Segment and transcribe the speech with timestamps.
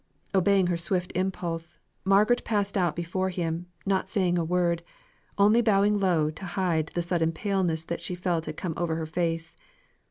[0.33, 3.67] Obeying her swift impulse, Margaret passed out before him,
[4.05, 4.81] saying not a word,
[5.37, 9.05] only bowing low to hide the sudden paleness that she felt had come over her
[9.05, 9.55] face.